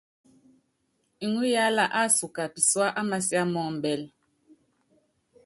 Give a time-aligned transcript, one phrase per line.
[1.25, 4.01] Iŋúyaála ásuba pisuá á masiá mɔ́ ɔmbɛ́l.